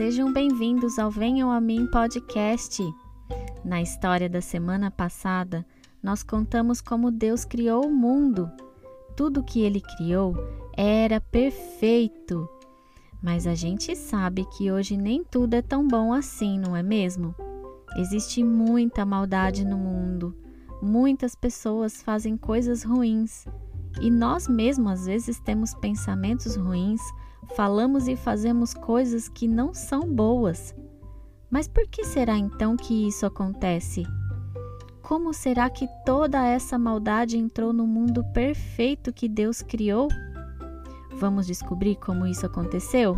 [0.00, 2.82] sejam bem-vindos ao Venham a Mim podcast.
[3.62, 5.62] Na história da semana passada,
[6.02, 8.50] nós contamos como Deus criou o mundo.
[9.14, 10.34] Tudo que ele criou
[10.74, 12.48] era perfeito.
[13.22, 17.34] Mas a gente sabe que hoje nem tudo é tão bom assim, não é mesmo?
[17.98, 20.34] Existe muita maldade no mundo.
[20.80, 23.44] Muitas pessoas fazem coisas ruins.
[24.00, 27.02] E nós mesmos às vezes temos pensamentos ruins,
[27.54, 30.74] falamos e fazemos coisas que não são boas.
[31.50, 34.04] Mas por que será então que isso acontece?
[35.02, 40.08] Como será que toda essa maldade entrou no mundo perfeito que Deus criou?
[41.16, 43.16] Vamos descobrir como isso aconteceu?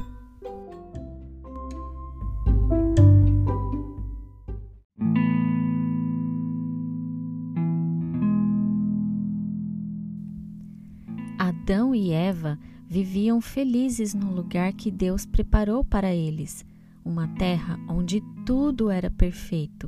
[11.38, 12.58] Adão e Eva
[12.92, 16.62] viviam felizes no lugar que Deus preparou para eles,
[17.02, 19.86] uma terra onde tudo era perfeito.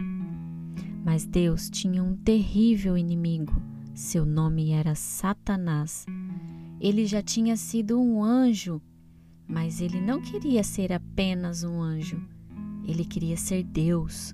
[1.04, 3.60] Mas Deus tinha um terrível inimigo.
[3.94, 6.06] Seu nome era Satanás.
[6.80, 8.80] Ele já tinha sido um anjo,
[9.46, 12.26] mas ele não queria ser apenas um anjo.
[12.88, 14.32] Ele queria ser Deus.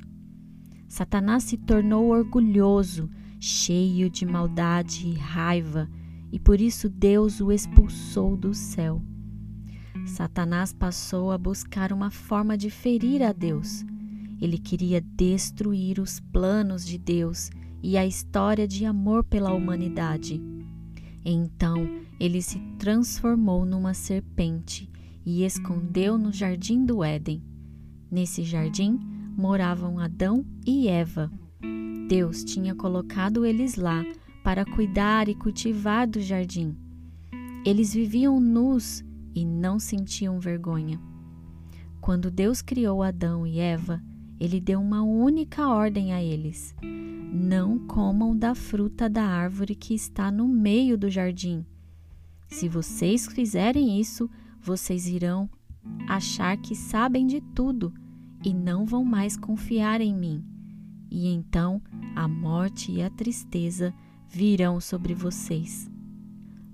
[0.86, 3.10] Satanás se tornou orgulhoso,
[3.40, 5.90] cheio de maldade e raiva
[6.32, 9.02] e por isso Deus o expulsou do céu.
[10.06, 13.84] Satanás passou a buscar uma forma de ferir a Deus.
[14.40, 17.50] Ele queria destruir os planos de Deus
[17.82, 20.40] e a história de amor pela humanidade.
[21.24, 21.86] Então
[22.18, 24.88] ele se transformou numa serpente
[25.24, 27.42] e escondeu no jardim do Éden.
[28.10, 28.98] Nesse jardim
[29.36, 31.30] moravam Adão e Eva.
[32.08, 34.02] Deus tinha colocado eles lá
[34.50, 36.76] para cuidar e cultivar do jardim.
[37.64, 41.00] Eles viviam nus e não sentiam vergonha.
[42.00, 44.02] Quando Deus criou Adão e Eva,
[44.40, 50.32] ele deu uma única ordem a eles: Não comam da fruta da árvore que está
[50.32, 51.64] no meio do jardim.
[52.48, 54.28] Se vocês fizerem isso,
[54.60, 55.48] vocês irão
[56.08, 57.94] achar que sabem de tudo
[58.44, 60.44] e não vão mais confiar em mim.
[61.08, 61.80] E então
[62.16, 63.94] a morte e a tristeza
[64.30, 65.90] virão sobre vocês.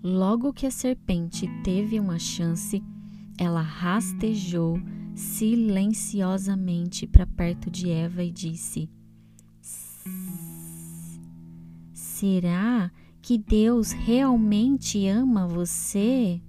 [0.03, 2.83] Logo que a serpente teve uma chance,
[3.39, 4.79] ela rastejou
[5.15, 8.89] silenciosamente para perto de Eva e disse:
[11.93, 16.41] Será que Deus realmente ama você?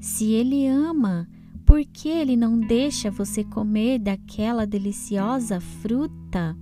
[0.00, 1.28] Se Ele ama,
[1.66, 6.56] por que Ele não deixa você comer daquela deliciosa fruta?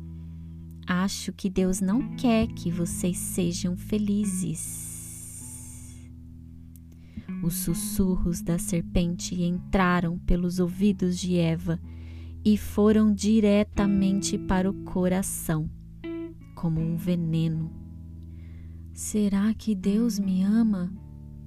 [0.86, 4.92] Acho que Deus não quer que vocês sejam felizes.
[7.42, 11.80] Os sussurros da serpente entraram pelos ouvidos de Eva
[12.44, 15.68] e foram diretamente para o coração,
[16.54, 17.70] como um veneno.
[18.92, 20.92] Será que Deus me ama?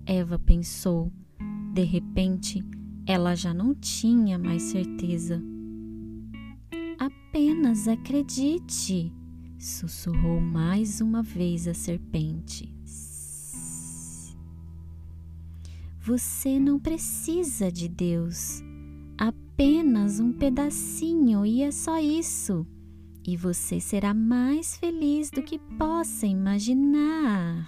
[0.05, 1.11] Eva pensou.
[1.73, 2.63] De repente,
[3.05, 5.41] ela já não tinha mais certeza.
[6.97, 9.13] Apenas acredite,
[9.57, 12.73] sussurrou mais uma vez a serpente.
[16.01, 18.61] Você não precisa de Deus,
[19.17, 22.65] apenas um pedacinho e é só isso.
[23.27, 27.67] E você será mais feliz do que possa imaginar.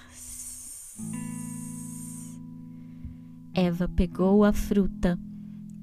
[3.55, 5.19] Eva pegou a fruta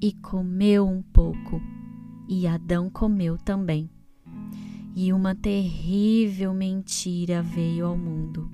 [0.01, 1.61] e comeu um pouco,
[2.29, 3.89] e Adão comeu também
[4.95, 8.49] e uma terrível mentira veio ao mundo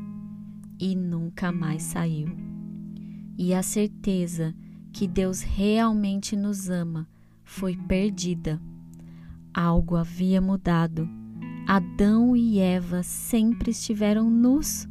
[0.80, 2.28] e nunca mais saiu.
[3.38, 4.56] E a certeza
[4.92, 7.08] que Deus realmente nos ama
[7.44, 8.60] foi perdida.
[9.54, 11.08] Algo havia mudado.
[11.68, 14.88] Adão e Eva sempre estiveram nus,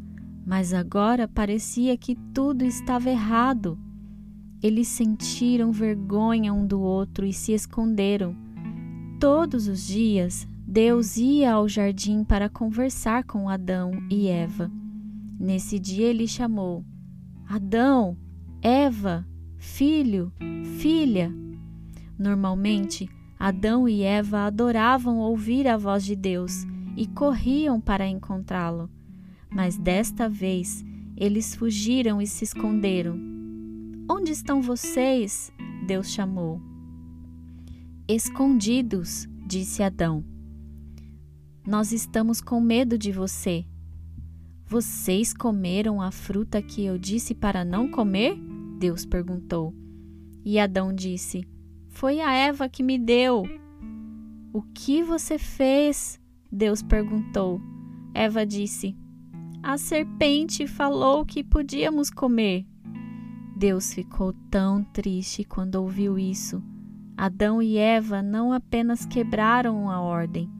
[0.46, 3.76] mas agora parecia que tudo estava errado.
[4.62, 8.36] Eles sentiram vergonha um do outro e se esconderam.
[9.18, 14.70] Todos os dias Deus ia ao jardim para conversar com Adão e Eva.
[15.36, 16.84] Nesse dia ele chamou:
[17.44, 18.16] Adão,
[18.62, 19.26] Eva,
[19.58, 20.32] filho,
[20.78, 21.34] filha.
[22.16, 26.64] Normalmente, Adão e Eva adoravam ouvir a voz de Deus
[26.96, 28.88] e corriam para encontrá-lo.
[29.50, 30.84] Mas desta vez,
[31.16, 33.18] eles fugiram e se esconderam.
[34.08, 35.50] Onde estão vocês?
[35.84, 36.60] Deus chamou.
[38.06, 40.24] Escondidos, disse Adão.
[41.66, 43.66] Nós estamos com medo de você.
[44.66, 48.34] Vocês comeram a fruta que eu disse para não comer?
[48.78, 49.74] Deus perguntou.
[50.42, 51.46] E Adão disse:
[51.88, 53.44] Foi a Eva que me deu.
[54.52, 56.18] O que você fez?
[56.50, 57.60] Deus perguntou.
[58.14, 58.96] Eva disse:
[59.62, 62.66] A serpente falou que podíamos comer.
[63.54, 66.62] Deus ficou tão triste quando ouviu isso.
[67.16, 70.50] Adão e Eva não apenas quebraram a ordem,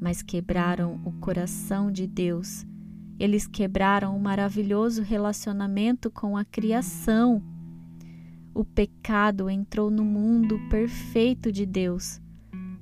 [0.00, 2.66] mas quebraram o coração de Deus.
[3.18, 7.42] Eles quebraram o maravilhoso relacionamento com a criação.
[8.54, 12.20] O pecado entrou no mundo perfeito de Deus.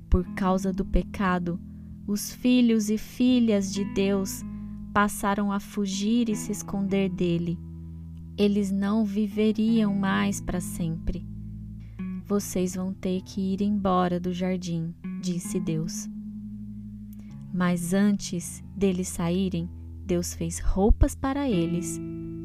[0.09, 1.59] Por causa do pecado,
[2.07, 4.41] os filhos e filhas de Deus
[4.93, 7.59] passaram a fugir e se esconder dele
[8.37, 11.25] eles não viveriam mais para sempre.
[12.25, 16.09] Vocês vão ter que ir embora do jardim, disse Deus.
[17.55, 19.69] Mas antes deles saírem,
[20.05, 21.97] Deus fez roupas para eles.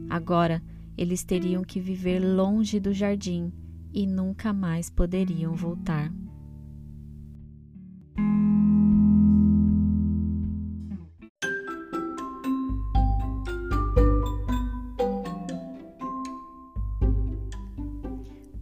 [0.09, 0.63] Agora
[0.97, 3.53] eles teriam que viver longe do jardim
[3.93, 6.13] e nunca mais poderiam voltar.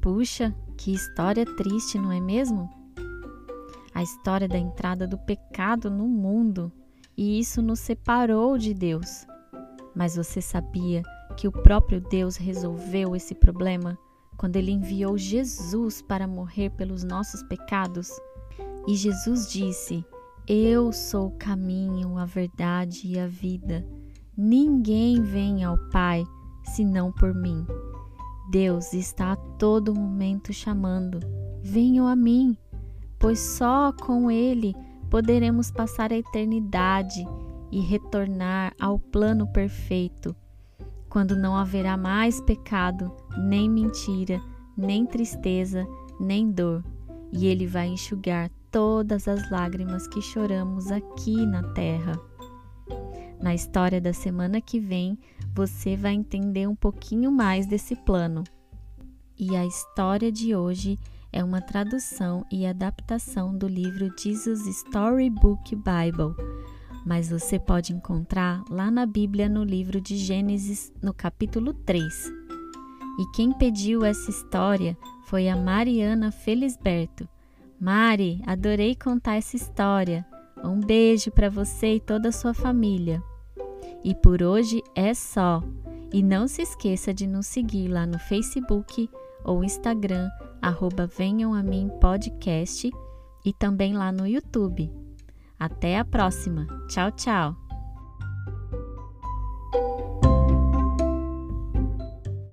[0.00, 2.77] Puxa, que história triste, não é mesmo?
[3.99, 6.71] A história da entrada do pecado no mundo
[7.17, 9.27] e isso nos separou de Deus.
[9.93, 11.03] Mas você sabia
[11.37, 13.99] que o próprio Deus resolveu esse problema
[14.37, 18.09] quando ele enviou Jesus para morrer pelos nossos pecados?
[18.87, 20.05] E Jesus disse:
[20.47, 23.85] Eu sou o caminho, a verdade e a vida.
[24.37, 26.25] Ninguém vem ao Pai
[26.62, 27.67] senão por mim.
[28.53, 31.19] Deus está a todo momento chamando:
[31.65, 32.56] venham a mim,
[33.19, 34.75] pois só com Ele
[35.11, 37.26] poderemos passar a eternidade
[37.70, 40.35] e retornar ao plano perfeito,
[41.09, 44.41] quando não haverá mais pecado, nem mentira,
[44.76, 45.87] nem tristeza,
[46.20, 46.85] nem dor,
[47.32, 52.21] e Ele vai enxugar todas as lágrimas que choramos aqui na terra.
[53.41, 55.19] Na história da semana que vem,
[55.55, 58.44] você vai entender um pouquinho mais desse plano.
[59.38, 60.99] E a história de hoje
[61.32, 66.34] é uma tradução e adaptação do livro Jesus Storybook Bible,
[67.04, 72.32] mas você pode encontrar lá na Bíblia no livro de Gênesis, no capítulo 3.
[73.19, 74.96] E quem pediu essa história
[75.26, 77.28] foi a Mariana Felisberto.
[77.80, 80.26] Mari, adorei contar essa história.
[80.64, 83.22] Um beijo para você e toda a sua família.
[84.02, 85.62] E por hoje é só.
[86.12, 89.08] E não se esqueça de nos seguir lá no Facebook
[89.44, 90.29] ou Instagram,
[90.61, 92.90] arroba Venham a Mim Podcast
[93.44, 94.90] e também lá no YouTube.
[95.58, 96.67] Até a próxima.
[96.88, 97.68] Tchau, tchau.